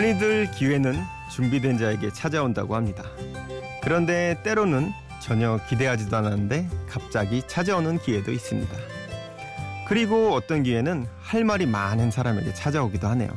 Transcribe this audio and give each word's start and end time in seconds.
흔히들 0.00 0.50
기회는 0.50 0.98
준비된 1.30 1.76
자에게 1.76 2.10
찾아온다고 2.10 2.74
합니다. 2.74 3.04
그런데 3.82 4.34
때로는 4.42 4.92
전혀 5.20 5.60
기대하지도 5.68 6.16
않았는데 6.16 6.66
갑자기 6.88 7.42
찾아오는 7.46 7.98
기회도 7.98 8.32
있습니다. 8.32 8.74
그리고 9.86 10.32
어떤 10.32 10.62
기회는 10.62 11.06
할 11.20 11.44
말이 11.44 11.66
많은 11.66 12.10
사람에게 12.10 12.54
찾아오기도 12.54 13.08
하네요. 13.08 13.28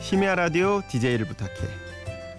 심야 0.00 0.34
라디오 0.34 0.80
DJ를 0.88 1.26
부탁해. 1.26 1.52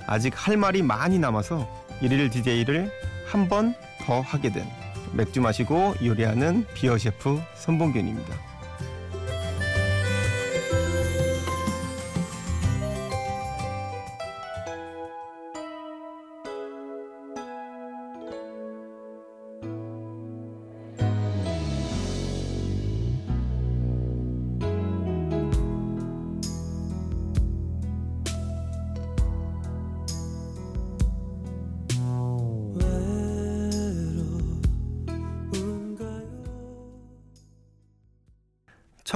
아직 0.07 0.33
할 0.35 0.57
말이 0.57 0.81
많이 0.81 1.19
남아서 1.19 1.69
일일 2.01 2.31
DJ를 2.31 2.91
한 3.27 3.47
번 3.47 3.75
더 4.01 4.21
하게 4.21 4.51
된 4.51 4.65
맥주 5.13 5.41
마시고 5.41 5.93
요리하는 6.03 6.65
비어 6.73 6.97
셰프 6.97 7.39
손봉균입니다. 7.55 8.33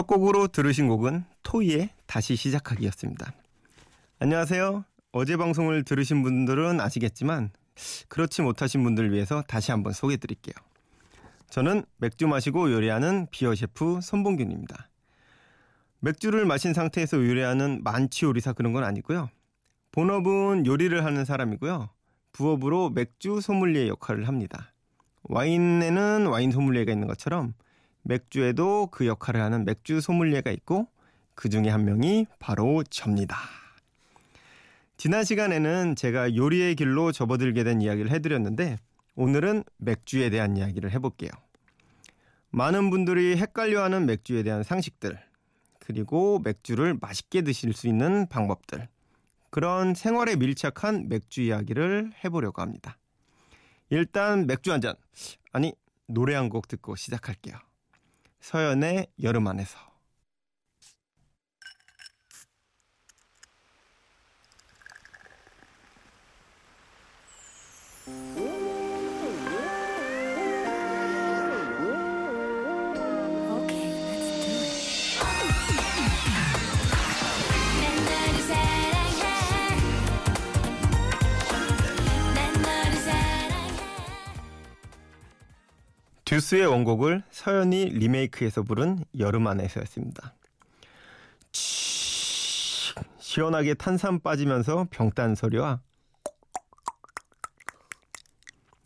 첫 0.03 0.07
곡으로 0.07 0.47
들으신 0.49 0.89
곡은 0.89 1.23
토이의 1.43 1.89
다시 2.07 2.35
시작하기였습니다. 2.35 3.31
안녕하세요. 4.19 4.83
어제 5.13 5.37
방송을 5.37 5.85
들으신 5.85 6.23
분들은 6.23 6.81
아시겠지만 6.81 7.51
그렇지 8.09 8.41
못하신 8.41 8.83
분들을 8.83 9.13
위해서 9.13 9.43
다시 9.43 9.71
한번 9.71 9.93
소개해 9.93 10.17
드릴게요. 10.17 10.55
저는 11.49 11.85
맥주 11.99 12.27
마시고 12.27 12.69
요리하는 12.73 13.27
비어 13.31 13.55
셰프 13.55 14.01
손봉균입니다. 14.01 14.89
맥주를 16.01 16.43
마신 16.43 16.73
상태에서 16.73 17.15
요리하는 17.15 17.79
만취 17.81 18.25
요리사 18.25 18.51
그런 18.51 18.73
건 18.73 18.83
아니고요. 18.83 19.29
본업은 19.93 20.65
요리를 20.65 21.05
하는 21.05 21.23
사람이고요. 21.23 21.87
부업으로 22.33 22.89
맥주 22.89 23.39
소믈리에 23.39 23.87
역할을 23.87 24.27
합니다. 24.27 24.73
와인에는 25.29 26.25
와인 26.25 26.51
소믈리에가 26.51 26.91
있는 26.91 27.07
것처럼 27.07 27.53
맥주에도 28.03 28.87
그 28.91 29.07
역할을 29.07 29.41
하는 29.41 29.65
맥주 29.65 30.01
소믈리에가 30.01 30.51
있고 30.51 30.87
그 31.35 31.49
중에 31.49 31.69
한 31.69 31.85
명이 31.85 32.27
바로 32.39 32.83
접니다. 32.83 33.37
지난 34.97 35.23
시간에는 35.23 35.95
제가 35.95 36.35
요리의 36.35 36.75
길로 36.75 37.11
접어들게 37.11 37.63
된 37.63 37.81
이야기를 37.81 38.11
해드렸는데 38.11 38.77
오늘은 39.15 39.63
맥주에 39.77 40.29
대한 40.29 40.55
이야기를 40.57 40.91
해볼게요. 40.91 41.31
많은 42.51 42.89
분들이 42.89 43.35
헷갈려하는 43.35 44.05
맥주에 44.05 44.43
대한 44.43 44.63
상식들 44.63 45.19
그리고 45.79 46.39
맥주를 46.39 46.97
맛있게 47.01 47.41
드실 47.41 47.73
수 47.73 47.87
있는 47.87 48.27
방법들 48.27 48.87
그런 49.49 49.93
생활에 49.93 50.35
밀착한 50.35 51.09
맥주 51.09 51.41
이야기를 51.41 52.13
해보려고 52.23 52.61
합니다. 52.61 52.97
일단 53.89 54.47
맥주 54.47 54.71
한 54.71 54.81
잔, 54.81 54.95
아니 55.51 55.73
노래 56.07 56.35
한 56.35 56.49
곡 56.49 56.67
듣고 56.67 56.95
시작할게요. 56.95 57.55
서연의 58.43 59.07
여름 59.21 59.47
안에서 59.47 59.92
듀스의 86.33 86.65
원곡을 86.65 87.21
서연이 87.29 87.85
리메이크해서 87.85 88.63
부른 88.63 89.05
여름 89.19 89.45
안에서였습니다. 89.45 90.33
치, 91.51 92.91
시원하게 93.19 93.75
탄산 93.75 94.19
빠지면서 94.19 94.87
병따는 94.89 95.35
소리와 95.35 95.79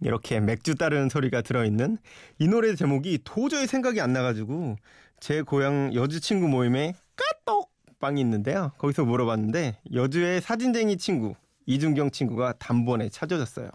이렇게 0.02 0.42
맥주 0.42 0.76
따르는 0.76 1.08
소리가 1.08 1.42
들어있는 1.42 2.00
이 2.38 2.50
노래 2.50 2.76
제목이 2.76 3.20
도저히 3.24 3.66
생각이 3.66 4.02
안 4.02 4.12
나가지고 4.12 4.76
제 5.22 5.42
고향 5.42 5.94
여주 5.94 6.20
친구 6.20 6.50
모임에 6.50 6.96
까똑 7.16 7.72
빵이 8.02 8.20
있는데요. 8.20 8.74
거기서 8.78 9.06
물어봤는데 9.06 9.80
여주의 9.94 10.42
사진쟁이 10.42 10.98
친구 10.98 11.34
이준경 11.66 12.12
친구가 12.12 12.56
단번에 12.60 13.08
찾아줬어요. 13.08 13.70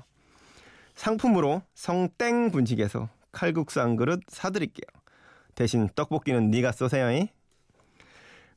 상품으로 0.95 1.63
성땡 1.73 2.51
분식에서 2.51 3.09
칼국수 3.33 3.81
한 3.81 3.97
그릇 3.97 4.21
사드릴게요. 4.29 4.87
대신 5.55 5.89
떡볶이는 5.95 6.51
네가 6.51 6.73
쏘세요. 6.73 7.27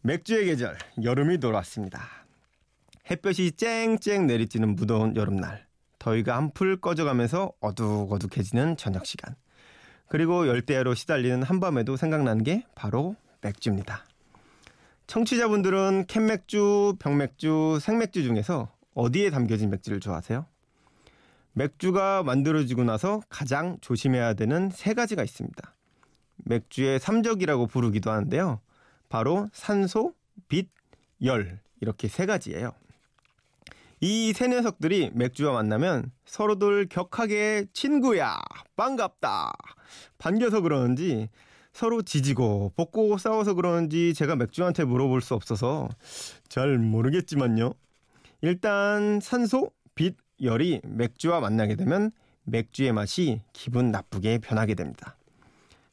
맥주의 0.01 0.45
계절 0.45 0.77
여름이 1.01 1.39
돌아왔습니다. 1.39 2.01
햇볕이 3.09 3.53
쨍쨍 3.53 4.27
내리쬐는 4.27 4.75
무더운 4.75 5.15
여름날 5.15 5.65
더위가 5.99 6.35
한풀 6.37 6.79
꺼져가면서 6.79 7.53
어둑어둑해지는 7.59 8.77
저녁 8.77 9.05
시간 9.05 9.35
그리고 10.07 10.47
열대야로 10.47 10.93
시달리는 10.93 11.41
한밤에도 11.41 11.97
생각나는 11.97 12.43
게 12.43 12.63
바로 12.75 13.15
맥주입니다. 13.41 14.05
청취자분들은 15.07 16.05
캔맥주, 16.07 16.97
병맥주, 16.99 17.79
생맥주 17.81 18.23
중에서 18.23 18.71
어디에 18.93 19.29
담겨진 19.29 19.69
맥주를 19.69 19.99
좋아하세요? 19.99 20.45
맥주가 21.55 22.21
만들어지고 22.21 22.83
나서 22.83 23.21
가장 23.29 23.77
조심해야 23.79 24.33
되는 24.33 24.69
세 24.69 24.93
가지가 24.93 25.23
있습니다. 25.23 25.73
맥주의 26.43 26.99
삼적이라고 26.99 27.67
부르기도 27.67 28.11
하는데요. 28.11 28.59
바로 29.07 29.47
산소, 29.53 30.13
빛, 30.49 30.69
열 31.23 31.59
이렇게 31.79 32.07
세 32.09 32.25
가지예요. 32.25 32.73
이 34.01 34.33
세 34.35 34.47
녀석들이 34.49 35.11
맥주와 35.13 35.53
만나면 35.53 36.11
서로들 36.25 36.87
격하게 36.89 37.67
친구야, 37.71 38.37
반갑다, 38.75 39.53
반겨서 40.17 40.59
그러는지 40.59 41.29
서로 41.71 42.01
지지고 42.01 42.73
볶고 42.75 43.17
싸워서 43.17 43.53
그러는지 43.53 44.13
제가 44.13 44.35
맥주한테 44.35 44.83
물어볼 44.83 45.21
수 45.21 45.33
없어서 45.33 45.87
잘 46.49 46.77
모르겠지만요. 46.77 47.73
일단 48.41 49.19
산소, 49.21 49.71
빛, 49.95 50.17
열이 50.41 50.81
맥주와 50.83 51.39
만나게 51.39 51.75
되면 51.75 52.11
맥주의 52.43 52.91
맛이 52.91 53.41
기분 53.53 53.91
나쁘게 53.91 54.39
변하게 54.39 54.75
됩니다. 54.75 55.17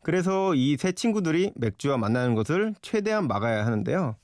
그래서 0.02 0.54
이 0.54 0.76
세 0.78 0.92
친구들이 0.92 1.52
맥주와 1.54 1.96
만나는 1.96 2.34
것을 2.34 2.74
최대한 2.82 3.28
막아야 3.28 3.64
하는데요. 3.64 4.16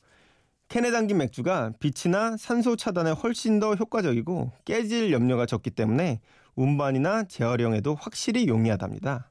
캔에 0.69 0.91
담긴 0.91 1.19
맥주가 1.19 1.73
빛이나 1.81 2.37
산소 2.37 2.77
차단에 2.77 3.13
훨씬 3.13 3.59
더 3.61 3.75
효과적이고 3.75 4.53
깨질 4.65 5.13
염려가 5.13 5.47
적기 5.47 5.71
때문에 5.71 6.21
운반이나 6.57 7.25
재활용에도 7.25 7.95
확실히 7.95 8.49
용이하답니다. 8.49 9.31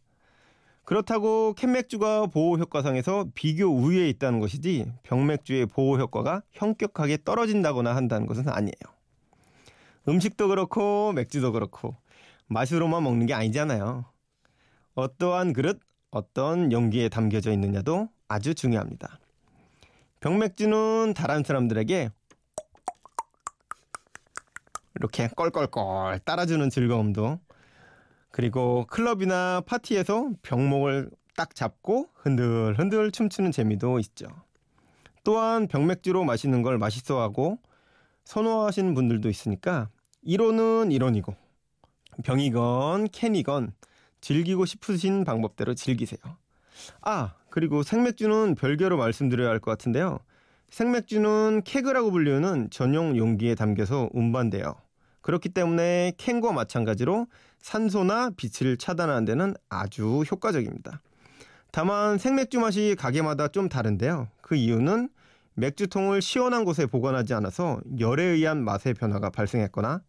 그렇다고 0.85 1.53
캔맥주가 1.53 2.27
보호 2.27 2.57
효과상에서 2.57 3.25
비교 3.35 3.65
우위에 3.67 4.07
있다는 4.09 4.39
것이지 4.39 4.85
병맥주의 5.03 5.65
보호 5.65 5.97
효과가 5.97 6.43
현격하게 6.53 7.19
떨어진다거나 7.25 7.93
한다는 7.93 8.25
것은 8.25 8.47
아니에요. 8.47 8.96
음식도 10.07 10.47
그렇고 10.47 11.11
맥주도 11.11 11.51
그렇고 11.51 11.95
맛으로만 12.47 13.03
먹는 13.03 13.25
게 13.25 13.33
아니잖아요. 13.33 14.05
어떠한 14.95 15.53
그릇, 15.53 15.79
어떤 16.11 16.71
용기에 16.71 17.09
담겨져 17.09 17.51
있느냐도 17.51 18.09
아주 18.27 18.55
중요합니다. 18.55 19.19
병맥주는 20.21 21.13
다른 21.13 21.43
사람들에게 21.43 22.09
이렇게 24.95 25.27
껄껄껄 25.35 26.19
따라주는 26.25 26.69
즐거움도 26.69 27.39
그리고 28.31 28.85
클럽이나 28.87 29.61
파티에서 29.65 30.31
병목을 30.41 31.11
딱 31.35 31.53
잡고 31.53 32.09
흔들흔들 32.15 33.11
춤추는 33.11 33.51
재미도 33.51 33.99
있죠. 33.99 34.27
또한 35.23 35.67
병맥주로 35.67 36.23
마시는 36.23 36.61
걸 36.61 36.77
맛있어하고 36.77 37.59
선호하시는 38.23 38.93
분들도 38.93 39.29
있으니까 39.29 39.89
이론은 40.23 40.91
이론이고 40.91 41.35
병이건 42.23 43.09
캔이건 43.11 43.73
즐기고 44.21 44.65
싶으신 44.65 45.23
방법대로 45.23 45.73
즐기세요. 45.73 46.19
아 47.01 47.33
그리고 47.49 47.83
생맥주는 47.83 48.55
별개로 48.55 48.97
말씀드려야 48.97 49.49
할 49.49 49.59
것 49.59 49.71
같은데요. 49.71 50.19
생맥주는 50.69 51.61
케그라고 51.63 52.11
불리는 52.11 52.69
전용 52.71 53.15
용기에 53.17 53.55
담겨서 53.55 54.09
운반돼요. 54.13 54.75
그렇기 55.21 55.49
때문에 55.49 56.13
캔과 56.17 56.51
마찬가지로 56.51 57.27
산소나 57.59 58.31
빛을 58.37 58.77
차단하는 58.77 59.25
데는 59.25 59.53
아주 59.69 60.23
효과적입니다. 60.29 61.01
다만 61.71 62.17
생맥주 62.17 62.59
맛이 62.59 62.95
가게마다 62.97 63.49
좀 63.49 63.69
다른데요. 63.69 64.29
그 64.41 64.55
이유는 64.55 65.09
맥주통을 65.57 66.21
시원한 66.21 66.65
곳에 66.65 66.85
보관하지 66.85 67.33
않아서 67.33 67.81
열에 67.99 68.23
의한 68.23 68.63
맛의 68.63 68.93
변화가 68.93 69.31
발생했거나 69.31 70.01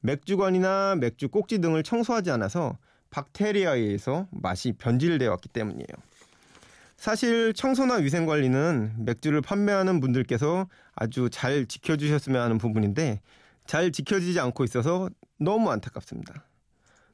맥주관이나 0.00 0.96
맥주 0.96 1.28
꼭지 1.28 1.60
등을 1.60 1.84
청소하지 1.84 2.32
않아서 2.32 2.76
박테리아에 3.10 3.78
의해서 3.78 4.26
맛이 4.32 4.72
변질되어 4.72 5.30
왔기 5.30 5.50
때문이에요. 5.50 5.86
사실 6.96 7.54
청소나 7.54 7.94
위생 7.94 8.26
관리는 8.26 9.04
맥주를 9.04 9.40
판매하는 9.40 10.00
분들께서 10.00 10.68
아주 10.96 11.30
잘 11.30 11.66
지켜주셨으면 11.66 12.42
하는 12.42 12.58
부분인데 12.58 13.20
잘 13.66 13.92
지켜지지 13.92 14.40
않고 14.40 14.64
있어서 14.64 15.08
너무 15.38 15.70
안타깝습니다. 15.70 16.44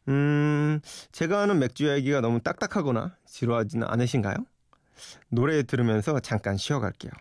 음, 0.08 0.80
제가 1.12 1.42
하는 1.42 1.58
맥주 1.58 1.84
이야기가 1.84 2.22
너무 2.22 2.40
딱딱하거나 2.40 3.14
지루하지는 3.26 3.86
않으신가요? 3.86 4.36
노래 5.28 5.62
들으면서 5.64 6.18
잠깐 6.20 6.56
쉬어갈게요. 6.56 7.12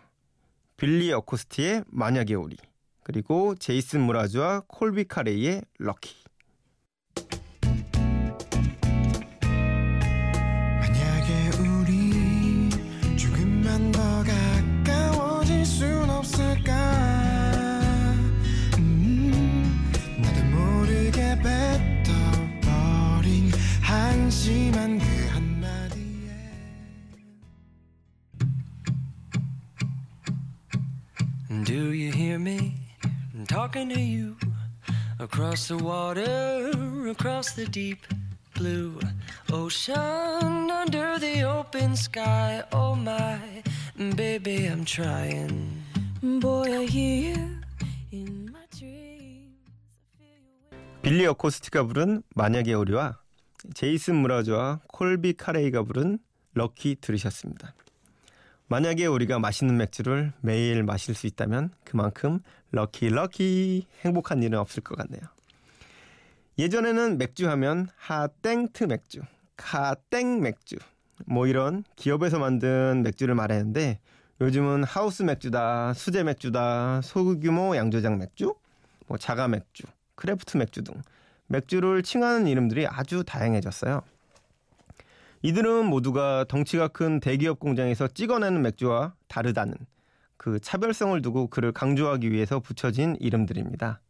빌리 0.76 1.12
어코스티의 1.12 1.84
만약의 1.86 2.36
우리 2.36 2.56
그리고 3.02 3.54
제이슨 3.54 4.00
무라즈와 4.00 4.62
콜비 4.66 5.04
카레이의 5.04 5.62
럭키 5.78 6.16
talking 33.64 33.88
to 33.88 33.98
you 33.98 34.36
across 35.18 35.68
the 35.68 35.78
water, 35.78 36.70
across 37.08 37.52
the 37.52 37.64
deep 37.64 38.06
blue 38.54 39.00
ocean, 39.50 40.70
under 40.70 41.18
the 41.18 41.42
open 41.44 41.96
sky? 41.96 42.62
Oh 42.72 42.94
my, 42.94 43.38
baby, 44.16 44.66
I'm 44.66 44.84
trying. 44.84 45.82
Boy, 46.22 46.76
I 46.76 46.84
hear 46.84 47.32
you 47.32 47.56
in 48.12 48.50
my 48.52 48.66
dreams. 48.68 49.56
빌리 51.00 51.24
어코스티가 51.24 51.84
부른 51.84 52.22
만약의 52.34 52.74
우리와 52.74 53.18
제이슨 53.72 54.16
무라즈와 54.16 54.80
콜비 54.88 55.38
카레이가 55.38 55.84
부른 55.84 56.18
럭키 56.52 56.96
들으셨습니다. 57.00 57.72
만약에 58.68 59.06
우리가 59.06 59.38
맛있는 59.38 59.76
맥주를 59.76 60.32
매일 60.40 60.82
마실 60.82 61.14
수 61.14 61.26
있다면 61.26 61.70
그만큼 61.84 62.40
lucky 62.70 63.10
lucky 63.10 63.86
행복한 64.04 64.42
일은 64.42 64.58
없을 64.58 64.82
것 64.82 64.96
같네요. 64.96 65.22
예전에는 66.58 67.18
맥주 67.18 67.48
하면 67.50 67.88
하땡트 67.96 68.84
맥주, 68.84 69.20
카땡 69.56 70.40
맥주 70.40 70.76
뭐 71.26 71.46
이런 71.46 71.84
기업에서 71.96 72.38
만든 72.38 73.02
맥주를 73.02 73.34
말했는데 73.34 74.00
요즘은 74.40 74.84
하우스 74.84 75.22
맥주다, 75.22 75.94
수제 75.94 76.24
맥주다, 76.24 77.02
소규모 77.02 77.76
양조장 77.76 78.18
맥주, 78.18 78.54
뭐 79.06 79.18
자가 79.18 79.46
맥주, 79.46 79.84
craft 80.14 80.56
맥주 80.56 80.82
등 80.82 80.94
맥주를 81.46 82.02
칭하는 82.02 82.46
이름들이 82.46 82.86
아주 82.86 83.24
다양해졌어요. 83.24 84.02
이들은 85.44 85.84
모두가 85.84 86.46
덩치가 86.48 86.88
큰 86.88 87.20
대기업 87.20 87.58
공장에서 87.58 88.08
찍어내는 88.08 88.62
맥주와 88.62 89.12
다르다는 89.28 89.74
그 90.38 90.58
차별성을 90.58 91.20
두고 91.20 91.48
그를 91.48 91.70
강조하기 91.70 92.32
위해서 92.32 92.60
붙여진 92.60 93.18
이름들입니다. 93.20 94.00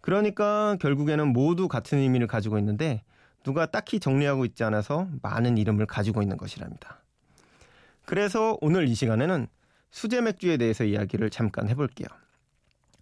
그러니까 0.00 0.76
결국에는 0.80 1.26
모두 1.32 1.66
같은 1.66 1.98
의미를 1.98 2.28
가지고 2.28 2.56
있는데 2.60 3.02
누가 3.42 3.66
딱히 3.66 3.98
정리하고 3.98 4.44
있지 4.44 4.62
않아서 4.62 5.08
많은 5.22 5.58
이름을 5.58 5.86
가지고 5.86 6.22
있는 6.22 6.36
것이랍니다. 6.36 7.02
그래서 8.04 8.56
오늘 8.60 8.86
이 8.86 8.94
시간에는 8.94 9.48
수제 9.90 10.20
맥주에 10.20 10.56
대해서 10.56 10.84
이야기를 10.84 11.30
잠깐 11.30 11.68
해볼게요. 11.68 12.06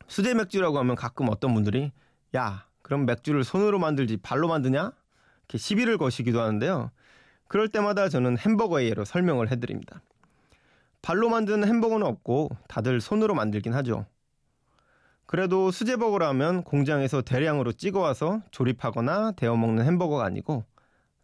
수제 0.06 0.32
맥주라고 0.32 0.78
하면 0.78 0.96
가끔 0.96 1.28
어떤 1.28 1.52
분들이 1.52 1.92
야 2.34 2.64
그럼 2.80 3.04
맥주를 3.04 3.44
손으로 3.44 3.78
만들지 3.78 4.16
발로 4.16 4.48
만드냐? 4.48 4.92
이렇게 5.40 5.58
시비를 5.58 5.98
거시기도 5.98 6.40
하는데요. 6.40 6.92
그럴 7.48 7.68
때마다 7.68 8.08
저는 8.08 8.38
햄버거의 8.38 8.88
예로 8.88 9.04
설명을 9.04 9.50
해드립니다. 9.50 10.02
발로 11.02 11.28
만든 11.28 11.64
햄버거는 11.64 12.06
없고 12.06 12.50
다들 12.68 13.00
손으로 13.00 13.34
만들긴 13.34 13.74
하죠. 13.74 14.06
그래도 15.26 15.70
수제버거라면 15.70 16.62
공장에서 16.62 17.22
대량으로 17.22 17.72
찍어와서 17.72 18.42
조립하거나 18.50 19.32
데워 19.32 19.56
먹는 19.56 19.84
햄버거가 19.84 20.24
아니고 20.24 20.64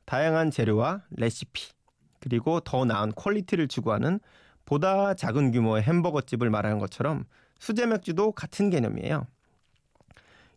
다양한 0.04 0.50
재료와 0.50 1.02
레시피 1.10 1.72
그리고 2.20 2.60
더 2.60 2.84
나은 2.84 3.12
quality를 3.12 3.68
추구하는 3.68 4.20
보다 4.64 5.14
작은 5.14 5.50
규모의 5.50 5.82
햄버거집을 5.82 6.50
말하는 6.50 6.78
것처럼 6.78 7.24
수제 7.58 7.86
맥주도 7.86 8.32
같은 8.32 8.70
개념이에요. 8.70 9.26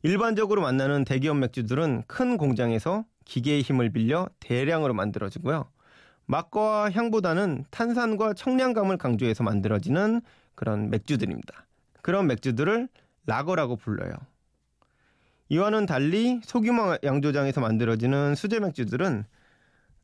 일반적으로 0.03 0.61
만나는 0.61 1.03
대기업 1.03 1.37
맥주들은 1.37 2.03
큰 2.07 2.37
공장에서 2.37 3.05
기계의 3.25 3.61
힘을 3.61 3.89
빌려 3.91 4.27
대량으로 4.39 4.93
만들어지고요. 4.93 5.69
맛과 6.27 6.89
향보다는 6.91 7.65
탄산과 7.69 8.33
청량감을 8.33 8.97
강조해서 8.97 9.43
만들어지는 9.43 10.21
그런 10.55 10.89
맥주들입니다. 10.89 11.65
그런 12.01 12.27
맥주들을 12.27 12.87
라거라고 13.25 13.75
불러요. 13.75 14.13
이와는 15.49 15.85
달리 15.85 16.41
소규모 16.43 16.97
양조장에서 17.03 17.61
만들어지는 17.61 18.33
수제 18.35 18.59
맥주들은 18.59 19.25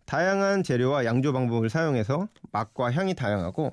다양한 0.05 0.61
재료와 0.61 1.05
양조 1.05 1.33
방법을 1.33 1.69
사용해서 1.69 2.27
맛과 2.51 2.91
향이 2.91 3.15
다양하고 3.15 3.71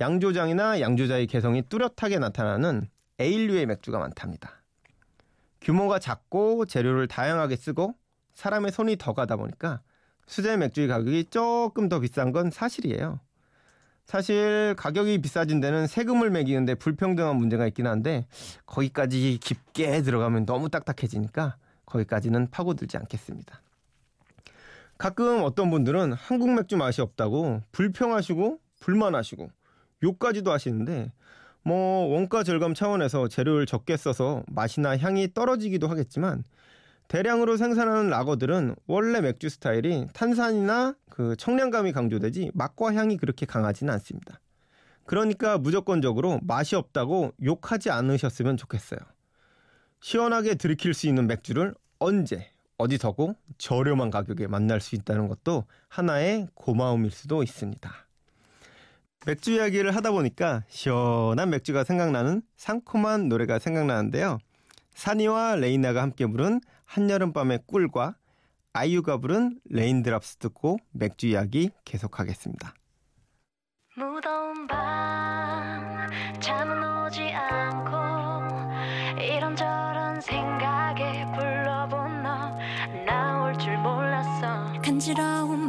양조장이나 0.00 0.80
양조자의 0.80 1.26
개성이 1.26 1.62
뚜렷하게 1.62 2.18
나타나는 2.18 2.88
에일류의 3.18 3.66
맥주가 3.66 3.98
많답니다. 3.98 4.62
규모가 5.60 5.98
작고 5.98 6.66
재료를 6.66 7.08
다양하게 7.08 7.56
쓰고 7.56 7.94
사람의 8.36 8.70
손이 8.70 8.96
더 8.98 9.14
가다 9.14 9.36
보니까 9.36 9.80
수제 10.26 10.58
맥주의 10.58 10.86
가격이 10.86 11.24
조금 11.30 11.88
더 11.88 12.00
비싼 12.00 12.32
건 12.32 12.50
사실이에요. 12.50 13.18
사실 14.04 14.74
가격이 14.76 15.20
비싸진 15.20 15.60
데는 15.60 15.86
세금을 15.86 16.30
매기는데 16.30 16.76
불평등한 16.76 17.36
문제가 17.36 17.66
있긴 17.66 17.86
한데 17.86 18.26
거기까지 18.66 19.38
깊게 19.42 20.02
들어가면 20.02 20.46
너무 20.46 20.68
딱딱해지니까 20.68 21.56
거기까지는 21.86 22.50
파고들지 22.50 22.98
않겠습니다. 22.98 23.62
가끔 24.98 25.42
어떤 25.42 25.70
분들은 25.70 26.12
한국 26.12 26.54
맥주 26.54 26.76
맛이 26.76 27.00
없다고 27.00 27.62
불평하시고 27.72 28.60
불만하시고 28.80 29.50
욕까지도 30.02 30.52
하시는데 30.52 31.10
뭐 31.62 32.06
원가 32.06 32.44
절감 32.44 32.74
차원에서 32.74 33.28
재료를 33.28 33.66
적게 33.66 33.96
써서 33.96 34.44
맛이나 34.46 34.96
향이 34.96 35.34
떨어지기도 35.34 35.88
하겠지만 35.88 36.44
대량으로 37.08 37.56
생산하는 37.56 38.10
라거들은 38.10 38.74
원래 38.86 39.20
맥주 39.20 39.48
스타일이 39.48 40.06
탄산이나 40.12 40.94
그 41.08 41.36
청량감이 41.36 41.92
강조되지 41.92 42.50
맛과 42.54 42.94
향이 42.94 43.16
그렇게 43.16 43.46
강하지는 43.46 43.92
않습니다. 43.94 44.40
그러니까 45.04 45.56
무조건적으로 45.56 46.40
맛이 46.42 46.74
없다고 46.74 47.32
욕하지 47.42 47.90
않으셨으면 47.90 48.56
좋겠어요. 48.56 48.98
시원하게 50.00 50.56
들이킬 50.56 50.94
수 50.94 51.06
있는 51.06 51.26
맥주를 51.26 51.74
언제 51.98 52.50
어디서고 52.76 53.36
저렴한 53.56 54.10
가격에 54.10 54.46
만날 54.46 54.80
수 54.80 54.94
있다는 54.94 55.28
것도 55.28 55.64
하나의 55.88 56.48
고마움일 56.54 57.10
수도 57.10 57.42
있습니다. 57.42 57.90
맥주 59.26 59.52
이야기를 59.52 59.94
하다 59.96 60.12
보니까 60.12 60.64
시원한 60.68 61.50
맥주가 61.50 61.84
생각나는 61.84 62.42
상콤한 62.56 63.28
노래가 63.28 63.58
생각나는데요. 63.58 64.38
산이와 64.94 65.56
레이나가 65.56 66.02
함께 66.02 66.26
부른 66.26 66.60
한여름밤의 66.86 67.60
꿀과 67.66 68.16
아이유가 68.72 69.18
부른 69.18 69.60
Raindrops 69.70 70.36
듣고 70.36 70.78
맥주 70.92 71.26
이야기 71.26 71.70
계속하겠습니다. 71.84 72.74
무더운 73.96 74.66
밤 74.66 76.08
잠은 76.40 77.06
오지 77.06 77.22
않고 77.32 79.22
이런저런 79.22 80.20
생각에 80.20 81.24
불러본 81.32 82.22
너 82.22 82.58
나올 83.06 83.56
줄 83.58 83.78
몰랐어 83.78 84.72
간지러운 84.82 85.65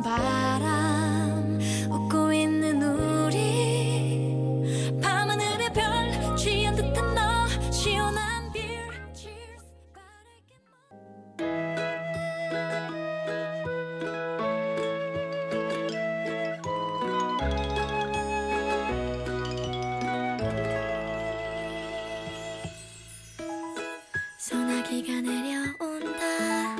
비가 24.89 25.19
내려온다. 25.19 26.75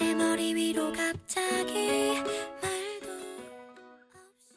내 0.00 0.14
머리 0.14 0.54
위로 0.54 0.90
갑자기 0.92 2.22
말도 2.62 3.10
없이. 3.12 4.54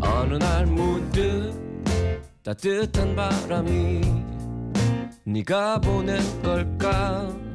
어느 0.00 0.34
날 0.34 0.66
문득 0.66 1.54
따뜻한 2.42 3.16
바람이 3.16 4.02
네가 5.24 5.80
보낸 5.80 6.20
걸까 6.42 7.47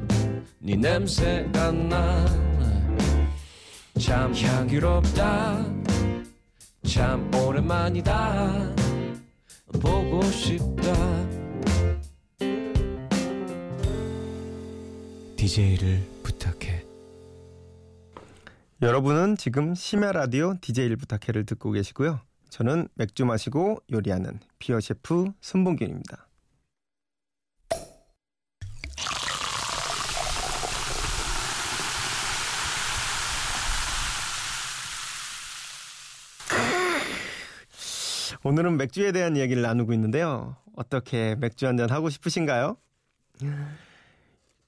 네 0.66 0.76
냄새가 0.76 1.72
나참 1.72 2.24
향기롭다. 4.34 5.62
참 6.88 7.30
오랜만이다. 7.34 8.74
보고 9.82 10.22
싶다. 10.22 10.90
DJ를 15.36 16.00
부탁해. 16.22 16.82
여러분은 18.80 19.36
지금 19.36 19.74
심야 19.74 20.12
라디오 20.12 20.54
DJ를 20.62 20.96
부탁해를 20.96 21.44
듣고 21.44 21.72
계시고요. 21.72 22.20
저는 22.48 22.88
맥주 22.94 23.26
마시고 23.26 23.80
요리하는 23.92 24.40
비어 24.58 24.80
셰프 24.80 25.30
손봉균입니다. 25.42 26.26
오늘은 38.46 38.76
맥주에 38.76 39.10
대한 39.12 39.36
이야기를 39.36 39.62
나누고 39.62 39.94
있는데요. 39.94 40.54
어떻게 40.76 41.34
맥주 41.34 41.66
한잔 41.66 41.90
하고 41.90 42.10
싶으신가요? 42.10 42.76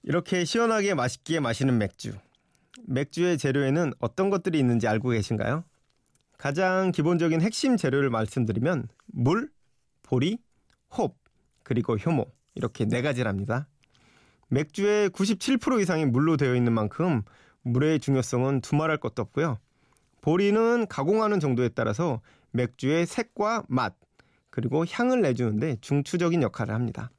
이렇게 0.03 0.47
시원하게 0.47 0.95
맛있게 0.95 1.41
마시는 1.41 1.77
맥주. 1.77 2.15
맥주의 2.87 3.37
재료에는 3.37 3.93
어떤 3.99 4.31
것들이 4.31 4.59
있는지 4.59 4.89
알고 4.89 5.11
계신가요? 5.11 5.63
가장 6.39 6.91
기본적인 6.91 7.43
핵심 7.43 7.77
재료를 7.77 8.09
말씀드리면 8.09 8.89
물, 9.09 9.51
보리, 10.03 10.39
홉, 10.97 11.19
그리고 11.63 11.99
효모 11.99 12.33
이렇게 12.55 12.87
네 12.87 13.03
가지랍니다. 13.03 13.69
맥주의 14.49 15.11
97% 15.11 15.83
이상이 15.83 16.07
물로 16.07 16.39
되어 16.39 16.55
있는 16.55 16.73
만큼 16.73 17.25
물의 17.61 18.01
중요성은 18.01 18.63
두말할 18.63 18.97
것도 18.97 19.21
없고요. 19.21 19.59
보리는 20.23 20.87
가공하는 20.87 21.41
정도에 21.41 21.69
따라서 21.69 22.23
맥주의 22.57 23.07
색과 23.07 23.65
맛 23.69 23.95
그리고 24.51 24.85
향을 24.89 25.21
내주는데 25.23 25.77
중추적인 25.81 26.43
역할을 26.43 26.75
합니다. 26.75 27.11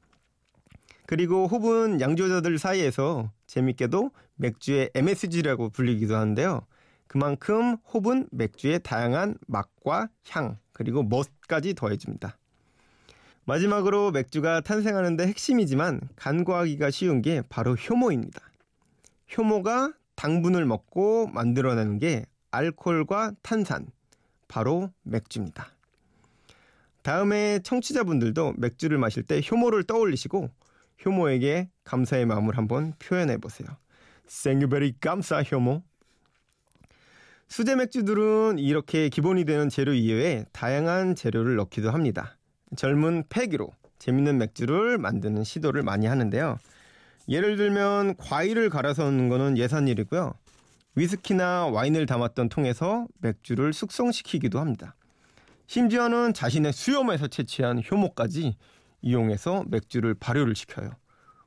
그리고 1.06 1.46
홉은 1.46 2.00
양조자들 2.00 2.58
사이에서 2.58 3.32
재밌게도 3.46 4.10
맥주의 4.36 4.90
MSG라고 4.94 5.70
불리기도 5.70 6.16
하는데요. 6.16 6.66
그만큼 7.06 7.78
홉은 7.94 8.28
맥주의 8.30 8.78
다양한 8.82 9.38
맛과 9.46 10.10
향 10.28 10.58
그리고 10.72 11.02
멋까지 11.02 11.74
더해줍니다. 11.74 12.36
마지막으로 13.46 14.10
맥주가 14.10 14.60
탄생하는데 14.60 15.26
핵심이지만 15.26 16.00
간과하기가 16.16 16.90
쉬운 16.90 17.22
게 17.22 17.42
바로 17.48 17.74
효모입니다. 17.74 18.42
효모가 19.36 19.94
당분을 20.16 20.66
먹고 20.66 21.28
만들어내는 21.28 21.98
게 21.98 22.26
알코올과 22.50 23.32
탄산, 23.42 23.86
바로 24.48 24.90
맥주입니다. 25.02 25.68
다음에 27.02 27.60
청취자분들도 27.60 28.54
맥주를 28.56 28.98
마실 28.98 29.22
때 29.22 29.40
효모를 29.40 29.84
떠올리시고 29.84 30.50
효모에게 31.04 31.70
감사의 31.84 32.26
마음을 32.26 32.56
한번 32.56 32.92
표현해 32.98 33.38
보세요. 33.38 33.68
생유베리 34.26 34.96
감사 35.00 35.42
효모. 35.42 35.82
수제 37.48 37.76
맥주들은 37.76 38.58
이렇게 38.58 39.08
기본이 39.08 39.44
되는 39.44 39.70
재료 39.70 39.94
이외에 39.94 40.44
다양한 40.52 41.14
재료를 41.14 41.56
넣기도 41.56 41.90
합니다. 41.90 42.36
젊은 42.76 43.24
패기로 43.30 43.70
재밌는 43.98 44.36
맥주를 44.38 44.98
만드는 44.98 45.44
시도를 45.44 45.82
많이 45.82 46.06
하는데요. 46.06 46.58
예를 47.28 47.56
들면 47.56 48.16
과일을 48.16 48.68
갈아서 48.70 49.04
넣는 49.04 49.28
거는 49.28 49.56
예산일이고요. 49.58 50.34
위스키나 50.98 51.66
와인을 51.66 52.06
담았던 52.06 52.48
통에서 52.48 53.06
맥주를 53.20 53.72
숙성시키기도 53.72 54.58
합니다. 54.58 54.96
심지어는 55.68 56.34
자신의 56.34 56.72
수염에서 56.72 57.28
채취한 57.28 57.82
효모까지 57.88 58.56
이용해서 59.02 59.64
맥주를 59.68 60.14
발효를 60.14 60.56
시켜요. 60.56 60.90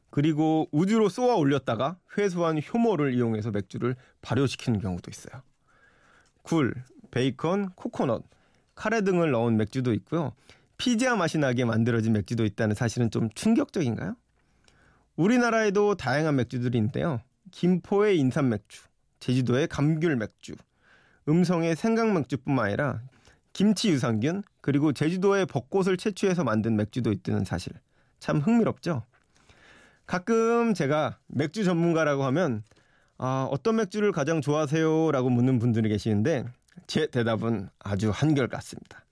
그리고 0.10 0.70
우주로 0.72 1.10
쏘아 1.10 1.36
올렸다가 1.36 1.98
회수한 2.18 2.62
효모를 2.62 3.14
이용해서 3.14 3.52
맥주를 3.52 3.96
발효시키는 4.22 4.80
경우도 4.80 5.12
있어요. 5.12 5.42
굴, 6.44 6.74
베이컨, 7.12 7.72
코코넛, 7.76 8.24
카레 8.74 9.02
등을 9.02 9.32
넣은 9.32 9.58
맥주도 9.58 9.94
있고요. 9.94 10.34
피자 10.78 11.16
맛이 11.16 11.38
나게 11.38 11.66
만들어진 11.66 12.14
맥주도 12.14 12.46
있다는 12.46 12.74
사실은 12.74 13.12
좀 13.12 13.30
충격적인가요? 13.32 14.16
우리나라에도 15.18 15.96
다양한 15.96 16.38
맥주들이 16.38 16.78
있는데요. 16.78 17.20
김포의 17.52 18.18
인삼 18.18 18.50
맥주, 18.50 18.84
제주도의 19.22 19.68
감귤 19.68 20.18
맥주, 20.18 20.54
음성의 21.30 21.78
생강 21.78 22.14
맥주뿐만 22.14 22.66
아니라 22.66 23.02
김치 23.54 23.90
유산균 23.90 24.44
그리고 24.60 24.92
제주도의 24.92 25.46
벚꽃을 25.46 25.96
채취해서 25.96 26.44
만든 26.44 26.76
맥주도 26.76 27.12
있다는 27.14 27.46
사실 27.46 27.72
참 28.20 28.40
흥미롭죠. 28.40 29.04
가끔 30.06 30.74
제가 30.74 31.18
맥주 31.28 31.64
전문가라고 31.64 32.24
하면 32.26 32.64
아, 33.18 33.48
어떤 33.52 33.76
맥주를 33.78 34.12
가장 34.12 34.42
좋아하세요라고 34.42 35.30
묻는 35.30 35.60
분들이 35.60 35.88
계시는데 35.90 36.46
제 36.88 37.06
대답은 37.08 37.70
아주 37.80 38.10
한결같습니다. 38.10 39.06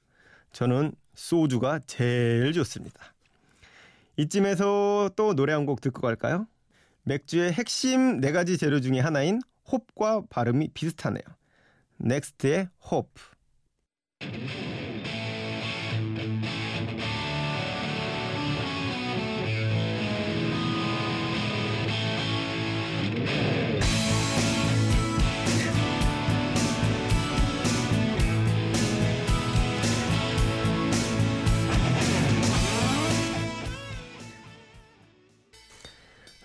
저는 0.51 0.93
소주가 1.13 1.79
제일 1.85 2.51
좋습니다. 2.53 3.13
이쯤에서 4.17 5.11
또 5.15 5.35
노래 5.35 5.53
한 5.53 5.65
곡 5.65 5.79
듣고 5.81 6.01
갈까요? 6.01 6.47
맥주의 7.03 7.51
핵심 7.53 8.19
네 8.19 8.31
가지 8.31 8.57
재료 8.57 8.81
중에 8.81 8.99
하나인 8.99 9.41
홉과 9.71 10.23
발음이 10.29 10.69
비슷하네요. 10.73 11.23
넥스트의 11.97 12.69
홉. 12.91 13.11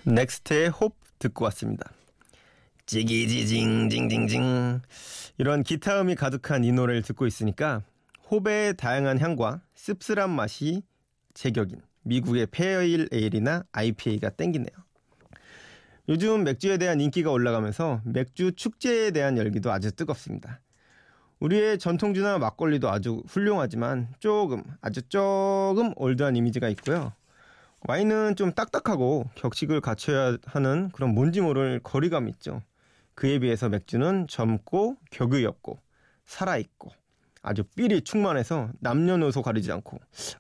넥스트의 0.07 0.69
Hope 0.69 0.97
듣고 1.19 1.45
왔습니다. 1.47 1.91
찌기지징징징징 2.87 4.81
이런 5.39 5.63
기타음이 5.63 6.15
가득한 6.15 6.65
이 6.65 6.73
노래를 6.73 7.03
듣고 7.03 7.27
있으니까 7.27 7.83
홉의 8.31 8.77
다양한 8.77 9.19
향과 9.21 9.63
씁쓸한 9.75 10.31
맛이 10.31 10.83
제격인 11.35 11.81
미국의 12.03 12.49
pale 12.51 13.09
ale이나 13.13 13.65
IPA가 13.73 14.31
땡기네요. 14.31 14.69
요즘 16.09 16.45
맥주에 16.45 16.77
대한 16.77 17.01
인기가 17.01 17.31
올라가면서 17.31 18.03
맥주 18.05 18.53
축제에 18.53 19.11
대한 19.11 19.39
열기도 19.39 19.73
아주 19.73 19.91
뜨겁습니다. 19.91 20.61
우리의 21.41 21.79
전통주나 21.79 22.39
막걸리도 22.39 22.91
아주 22.91 23.23
훌륭하지만 23.27 24.09
조금 24.19 24.63
아주 24.83 25.03
조금 25.09 25.93
old한 25.97 26.37
이미지가 26.37 26.69
있고요. 26.71 27.13
와인은 27.87 28.37
좀 28.37 28.53
딱딱하고 28.53 29.29
격식을 29.35 29.81
갖춰야 29.81 30.37
하는 30.47 30.91
그런 30.93 31.15
뭔지 31.15 31.41
모를 31.41 31.81
거리감 31.83 32.29
있죠. 32.29 32.63
그에 33.15 33.39
비해서 33.39 33.69
맥주는 33.69 34.27
젊고 34.29 34.97
격의 35.11 35.45
없고 35.47 35.79
살아있고 36.27 36.91
아주 37.43 37.63
삘이 37.77 38.01
충만해서 38.03 38.71
남녀노소 38.81 39.43
가리지 39.43 39.71
않고. 39.71 39.99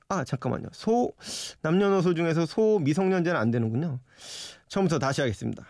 아 0.09 0.25
잠깐만요. 0.25 0.69
소 0.73 1.13
남녀노소 1.61 2.15
중에서 2.15 2.47
소 2.47 2.79
미성년자는 2.79 3.39
안 3.39 3.51
되는군요. 3.51 4.01
처음부터 4.69 4.99
다시 4.99 5.21
하겠습니다. 5.21 5.67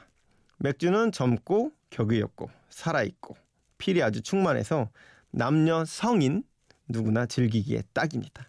맥주는 0.59 1.11
젊고 1.11 1.73
격의 1.91 2.23
없고 2.23 2.51
살아있고 2.69 3.37
필이 3.79 4.03
아주 4.03 4.23
충만해서 4.23 4.91
남녀 5.33 5.85
성인 5.85 6.45
누구나 6.89 7.27
즐기기에 7.27 7.83
딱입니다. 7.93 8.49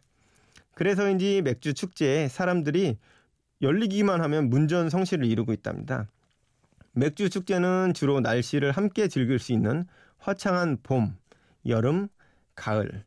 그래서인지 0.75 1.41
맥주 1.41 1.73
축제에 1.73 2.27
사람들이 2.27 2.97
열리기만 3.61 4.21
하면 4.21 4.49
문전성시를 4.49 5.25
이루고 5.25 5.53
있답니다 5.53 6.07
맥주 6.97 7.29
축제는 7.29 7.93
주로 7.93 8.21
날씨를 8.21 8.71
함께 8.71 9.09
즐길 9.09 9.37
수 9.37 9.51
있는 9.51 9.85
화창한 10.17 10.77
봄, 10.81 11.17
여름, 11.67 12.07
가을, 12.55 13.03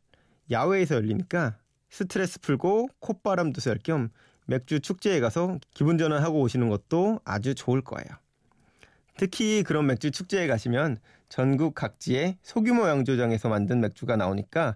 야외에서 0.51 0.93
열리니까 0.93 1.57
스트레스 1.89 2.39
풀고 2.39 2.89
콧바람도 2.99 3.59
쐴 3.61 3.79
겸 3.81 4.09
맥주 4.45 4.79
축제에 4.79 5.19
가서 5.19 5.57
기분 5.73 5.97
전환하고 5.97 6.39
오시는 6.39 6.69
것도 6.69 7.19
아주 7.25 7.55
좋을 7.55 7.81
거예요. 7.81 8.07
특히 9.17 9.63
그런 9.63 9.87
맥주 9.87 10.11
축제에 10.11 10.45
가시면 10.45 10.97
전국 11.27 11.73
각지의 11.73 12.37
소규모 12.43 12.87
양조장에서 12.87 13.49
만든 13.49 13.81
맥주가 13.81 14.15
나오니까 14.15 14.75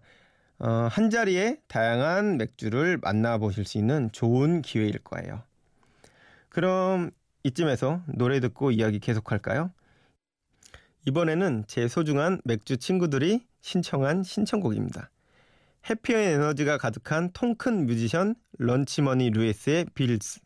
어, 0.58 0.88
한 0.89 1.12
자리에 1.12 1.60
다양한 1.67 2.38
맥주를 2.38 2.98
만나보실 2.98 3.65
수 3.65 3.77
있는 3.77 4.12
좋은 4.12 4.63
기회일 4.63 4.98
거예요. 5.00 5.43
그럼 6.50 7.12
이쯤에서 7.43 8.01
노래 8.07 8.39
듣고 8.39 8.71
이야기 8.71 9.00
계속할까요? 9.00 9.71
이번에는 11.05 11.65
제 11.67 11.88
소중한 11.88 12.39
맥주 12.45 12.77
친구들이 12.77 13.45
신청한 13.62 14.23
신청곡입니다. 14.23 15.09
해피한 15.89 16.23
에너지가 16.23 16.77
가득한 16.77 17.31
통 17.33 17.55
큰 17.55 17.85
뮤지션 17.85 18.35
런치머니 18.57 19.29
루이스의 19.31 19.88
빌스. 19.93 20.39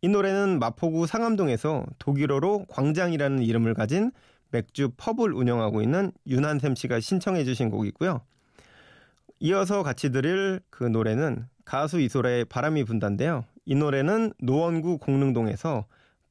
이 0.00 0.08
노래는 0.08 0.60
마포구 0.60 1.08
상암동에서 1.08 1.84
독일어로 1.98 2.66
광장이라는 2.68 3.42
이름을 3.42 3.74
가진 3.74 4.12
맥주 4.50 4.90
펍을 4.96 5.32
운영하고 5.32 5.82
있는 5.82 6.12
윤한샘 6.28 6.76
씨가 6.76 7.00
신청해 7.00 7.44
주신 7.44 7.68
곡이고요. 7.70 8.20
이어서 9.40 9.82
같이 9.82 10.10
들을 10.10 10.60
그 10.70 10.84
노래는 10.84 11.48
가수 11.64 12.00
이소라의 12.00 12.44
바람이 12.44 12.84
분다인데요. 12.84 13.44
이 13.66 13.74
노래는 13.74 14.32
노원구 14.40 14.98
공릉동에서 14.98 15.84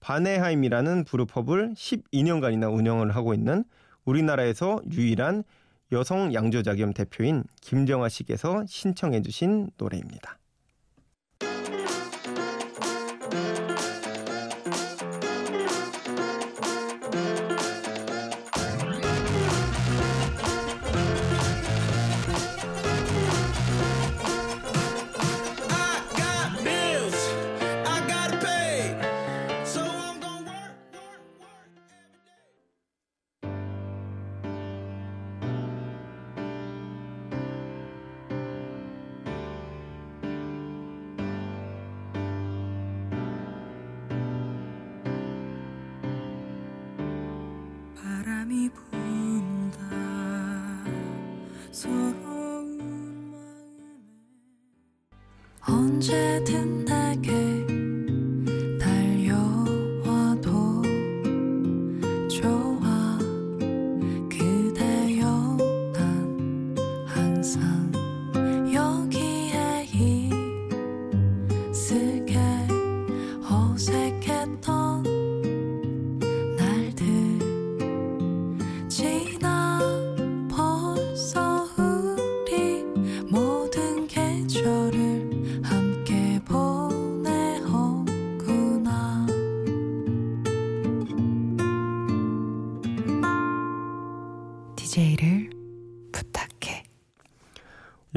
바네하임이라는 0.07 1.03
브루펍을 1.03 1.73
12년간이나 1.73 2.73
운영을 2.73 3.13
하고 3.13 3.33
있는 3.33 3.65
우리나라에서 4.05 4.79
유일한 4.89 5.43
여성 5.91 6.33
양조자 6.33 6.75
겸 6.75 6.93
대표인 6.93 7.43
김정아 7.59 8.07
씨께서 8.07 8.63
신청해 8.67 9.21
주신 9.21 9.69
노래입니다. 9.77 10.39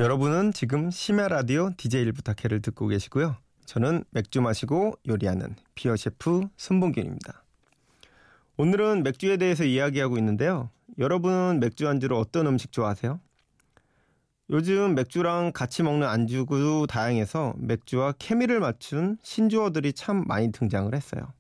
여러분은 0.00 0.54
지금 0.54 0.90
심야 0.90 1.28
라디오 1.28 1.72
DJ를 1.76 2.12
부탁해를 2.12 2.62
듣고 2.62 2.86
계시고요. 2.86 3.36
저는 3.66 4.02
맥주 4.12 4.40
마시고 4.40 4.94
요리하는 5.06 5.54
비어 5.74 5.94
셰프 5.94 6.48
손봉균입니다. 6.56 7.44
오늘은 8.56 9.02
맥주에 9.02 9.36
대해서 9.36 9.64
이야기하고 9.64 10.16
있는데요. 10.16 10.70
여러분은 10.98 11.60
맥주 11.60 11.86
안주로 11.86 12.18
어떤 12.18 12.46
음식 12.46 12.72
좋아하세요? 12.72 13.20
요즘 14.48 14.94
맥주랑 14.94 15.52
같이 15.52 15.82
먹는 15.82 16.08
안주도 16.08 16.86
다양해서 16.86 17.52
맥주와 17.58 18.12
케미를 18.18 18.58
맞춘 18.58 19.18
신조어들이 19.22 19.92
참 19.92 20.24
많이 20.26 20.50
등장을 20.50 20.94
했어요. 20.94 21.30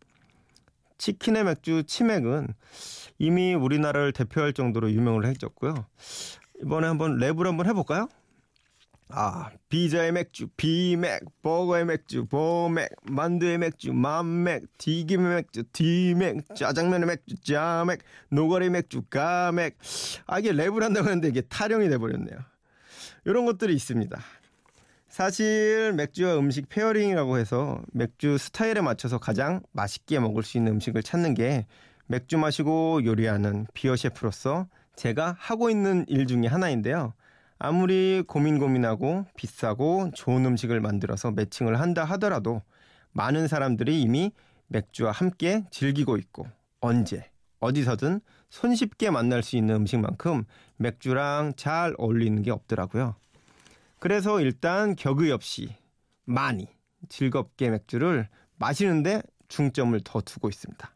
치킨의 0.98 1.44
맥주 1.44 1.82
치맥은 1.84 2.48
이미 3.18 3.54
우리나라를 3.54 4.12
대표할 4.12 4.52
정도로 4.52 4.90
유명을 4.92 5.24
해졌고요. 5.24 5.86
이번에 6.62 6.88
한번 6.88 7.16
랩을 7.16 7.44
한번 7.44 7.66
해볼까요? 7.66 8.06
아, 9.12 9.50
피자에 9.68 10.12
맥주, 10.12 10.48
피맥, 10.56 11.22
버거에 11.42 11.84
맥주, 11.84 12.26
버맥, 12.26 12.88
만두에 13.02 13.58
맥주, 13.58 13.92
만맥, 13.92 14.78
튀김에 14.78 15.34
맥주, 15.34 15.64
튀맥, 15.72 16.54
짜장면에 16.54 17.06
맥주, 17.06 17.40
짜맥, 17.40 18.00
노가리 18.30 18.70
맥주, 18.70 19.02
가맥. 19.02 19.78
아, 20.26 20.38
이게 20.38 20.52
랩을 20.52 20.80
한다고 20.80 21.08
하는데 21.08 21.28
이게 21.28 21.40
타령이 21.40 21.88
돼버렸네요. 21.88 22.38
이런 23.24 23.46
것들이 23.46 23.74
있습니다. 23.74 24.18
사실 25.08 25.92
맥주와 25.96 26.38
음식 26.38 26.68
pairing이라고 26.68 27.38
해서 27.38 27.82
맥주 27.92 28.38
스타일에 28.38 28.80
맞춰서 28.80 29.18
가장 29.18 29.60
맛있게 29.72 30.20
먹을 30.20 30.44
수 30.44 30.56
있는 30.56 30.74
음식을 30.74 31.02
찾는 31.02 31.34
게 31.34 31.66
맥주 32.06 32.38
마시고 32.38 33.04
요리하는 33.04 33.66
비어 33.74 33.96
셰프로서 33.96 34.68
제가 34.94 35.36
하고 35.38 35.68
있는 35.68 36.04
일 36.08 36.26
중에 36.26 36.46
하나인데요. 36.46 37.14
아무리 37.62 38.24
고민 38.26 38.58
고민하고 38.58 39.26
비싸고 39.36 40.12
좋은 40.14 40.46
음식을 40.46 40.80
만들어서 40.80 41.30
매칭을 41.30 41.78
한다 41.78 42.04
하더라도 42.06 42.62
많은 43.12 43.48
사람들이 43.48 44.00
이미 44.00 44.32
맥주와 44.68 45.12
함께 45.12 45.64
즐기고 45.70 46.16
있고 46.16 46.46
언제 46.80 47.30
어디서든 47.58 48.22
손쉽게 48.48 49.10
만날 49.10 49.42
수 49.42 49.58
있는 49.58 49.74
음식만큼 49.74 50.44
맥주랑 50.78 51.52
잘 51.56 51.94
어울리는 51.98 52.42
게 52.42 52.50
없더라고요. 52.50 53.14
그래서 53.98 54.40
일단 54.40 54.96
격의 54.96 55.30
없이 55.30 55.76
많이 56.24 56.66
즐겁게 57.10 57.68
맥주를 57.68 58.28
마시는데 58.56 59.20
중점을 59.48 60.00
더 60.02 60.22
두고 60.22 60.48
있습니다. 60.48 60.90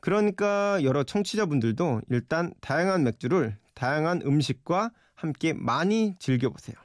그러니까 0.00 0.82
여러 0.82 1.02
청취자분들도 1.02 2.02
일단 2.08 2.52
다양한 2.60 3.04
맥주를 3.04 3.56
다양한 3.74 4.22
음식과 4.24 4.90
함께 5.14 5.52
많이 5.52 6.14
즐겨보세요. 6.18 6.76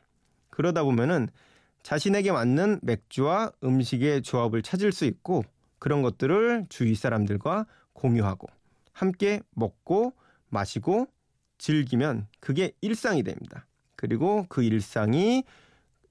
그러다 0.49 0.83
보면은 0.83 1.29
자신에게 1.83 2.31
맞는 2.31 2.79
맥주와 2.81 3.51
음식의 3.63 4.23
조합을 4.23 4.61
찾을 4.61 4.91
수 4.91 5.05
있고 5.05 5.43
그런 5.79 6.01
것들을 6.01 6.65
주위 6.69 6.95
사람들과 6.95 7.65
공유하고 7.93 8.47
함께 8.91 9.41
먹고 9.51 10.13
마시고 10.49 11.07
즐기면 11.57 12.27
그게 12.39 12.71
일상이 12.81 13.23
됩니다. 13.23 13.65
그리고 13.95 14.45
그 14.49 14.63
일상이 14.63 15.43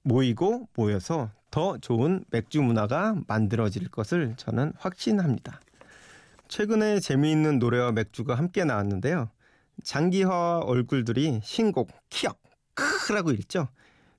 모이고 0.01 0.69
모여서 0.75 1.29
더 1.51 1.77
좋은 1.77 2.23
맥주 2.29 2.61
문화가 2.61 3.15
만들어질 3.27 3.89
것을 3.89 4.33
저는 4.37 4.73
확신합니다. 4.77 5.59
최근에 6.47 6.99
재미있는 6.99 7.59
노래와 7.59 7.91
맥주가 7.91 8.35
함께 8.35 8.63
나왔는데요. 8.63 9.29
장기화와 9.83 10.59
얼굴들이 10.59 11.41
신곡 11.43 11.91
키역 12.09 12.39
크라고 12.73 13.31
읽죠. 13.31 13.67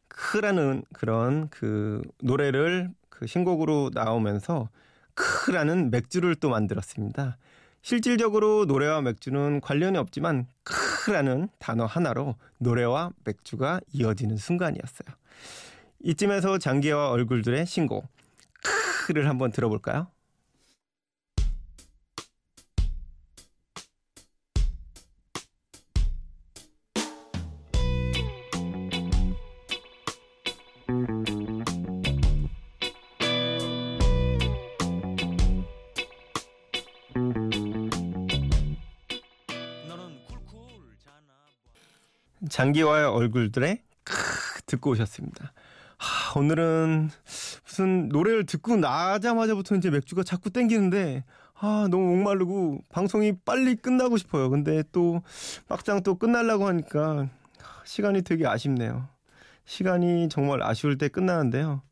크라는 0.08 0.82
그런 0.92 1.48
그 1.48 2.02
노래를 2.22 2.90
그 3.08 3.26
신곡으로 3.26 3.90
나오면서 3.94 4.68
크라는 5.14 5.90
맥주를 5.90 6.34
또 6.34 6.50
만들었습니다. 6.50 7.38
실질적으로 7.82 8.64
노래와 8.64 9.00
맥주는 9.02 9.60
관련이 9.60 9.96
없지만 9.96 10.46
크라는 10.64 11.48
단어 11.58 11.86
하나로 11.86 12.34
노래와 12.58 13.12
맥주가 13.24 13.80
이어지는 13.92 14.36
순간이었어요. 14.36 15.14
이쯤에서 16.00 16.58
장기와 16.58 17.10
얼굴들의 17.10 17.64
신곡 17.66 18.08
크를 19.06 19.28
한번 19.28 19.52
들어볼까요? 19.52 20.08
장기와의 42.56 43.04
얼굴들의 43.04 43.82
크 44.02 44.14
듣고 44.64 44.92
오셨습니다. 44.92 45.52
하, 45.98 46.38
오늘은 46.38 47.10
무슨 47.66 48.08
노래를 48.08 48.46
듣고 48.46 48.76
나자마자부터 48.76 49.76
이제 49.76 49.90
맥주가 49.90 50.22
자꾸 50.22 50.48
땡기는데 50.48 51.24
아 51.60 51.86
너무 51.90 52.16
목마르고 52.16 52.80
방송이 52.88 53.34
빨리 53.44 53.74
끝나고 53.74 54.16
싶어요. 54.16 54.48
근데 54.48 54.82
또 54.90 55.20
막상 55.68 56.02
또 56.02 56.14
끝나려고 56.14 56.66
하니까 56.66 57.28
시간이 57.84 58.22
되게 58.22 58.46
아쉽네요. 58.46 59.06
시간이 59.66 60.30
정말 60.30 60.62
아쉬울 60.62 60.96
때 60.96 61.08
끝나는데요. 61.08 61.82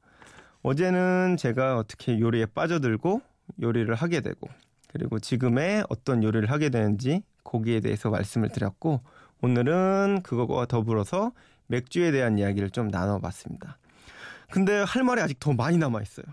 어제는 0.62 1.36
제가 1.36 1.76
어떻게 1.76 2.18
요리에 2.18 2.46
빠져들고 2.46 3.20
요리를 3.60 3.94
하게 3.94 4.22
되고 4.22 4.48
그리고 4.88 5.18
지금의 5.18 5.84
어떤 5.90 6.22
요리를 6.22 6.50
하게 6.50 6.70
되는지 6.70 7.22
거기에 7.42 7.80
대해서 7.80 8.08
말씀을 8.08 8.48
드렸고 8.48 9.02
오늘은 9.48 10.22
그거와 10.22 10.64
더불어서 10.64 11.32
맥주에 11.66 12.12
대한 12.12 12.38
이야기를 12.38 12.70
좀 12.70 12.88
나눠봤습니다. 12.88 13.76
근데 14.50 14.82
할 14.82 15.04
말이 15.04 15.20
아직 15.20 15.38
더 15.38 15.52
많이 15.52 15.76
남아 15.76 16.00
있어요. 16.00 16.24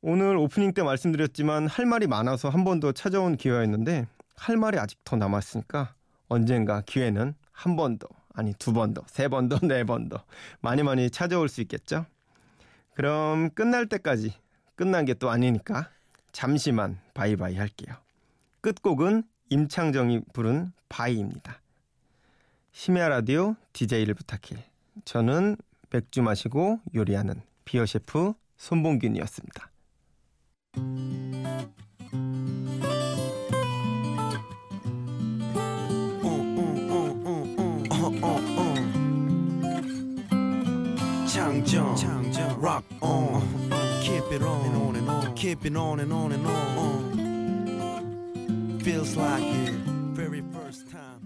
오늘 0.00 0.38
오프닝 0.38 0.72
때 0.72 0.82
말씀드렸지만 0.82 1.66
할 1.66 1.84
말이 1.84 2.06
많아서 2.06 2.48
한 2.48 2.64
번 2.64 2.80
더 2.80 2.92
찾아온 2.92 3.36
기회였는데 3.36 4.06
할 4.36 4.56
말이 4.56 4.78
아직 4.78 4.98
더 5.04 5.16
남았으니까 5.16 5.92
언젠가 6.28 6.80
기회는 6.80 7.34
한 7.52 7.76
번 7.76 7.98
더, 7.98 8.08
아니 8.32 8.54
두 8.54 8.72
번 8.72 8.94
더, 8.94 9.02
세 9.06 9.28
번 9.28 9.50
더, 9.50 9.58
네 9.66 9.84
번 9.84 10.08
더 10.08 10.24
많이 10.62 10.82
많이 10.82 11.10
찾아올 11.10 11.50
수 11.50 11.60
있겠죠? 11.60 12.06
그럼 12.94 13.50
끝날 13.50 13.84
때까지 13.86 14.32
끝난 14.74 15.04
게 15.04 15.12
또 15.12 15.28
아니니까 15.28 15.90
잠시만 16.32 16.98
바이바이 17.12 17.56
할게요. 17.56 17.94
끝곡은 18.62 19.24
임창정이 19.50 20.22
부른 20.32 20.72
바이입니다. 20.88 21.60
심야 22.72 23.08
라디오 23.08 23.56
DJ를 23.72 24.14
부탁해. 24.14 24.64
저는 25.04 25.56
맥주 25.90 26.22
마시고 26.22 26.80
요리하는 26.94 27.42
비어 27.64 27.86
셰프 27.86 28.34
손봉균이었습니다. 28.56 29.70
창정, 41.68 41.94
rock 42.60 42.84
on, 43.00 43.42
keep 44.02 44.24
it 44.32 44.42
on 44.42 44.64
and 44.64 44.76
on 44.76 44.96
and 44.96 45.10
on, 45.10 45.34
keep 45.34 45.64
it 45.66 45.76
on 45.76 46.00
and 46.00 46.12
on 46.12 46.32
and 46.32 46.46
on. 46.46 47.27
Feels 48.88 49.16
like 49.16 49.42
it, 49.42 49.74
very 50.16 50.42
first 50.50 50.90
time. 50.90 51.17